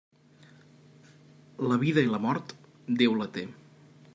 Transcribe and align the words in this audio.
La 1.73 1.77
vida 1.83 2.05
i 2.07 2.09
la 2.15 2.23
mort, 2.27 2.57
Déu 3.03 3.19
la 3.21 3.29
té. 3.37 3.45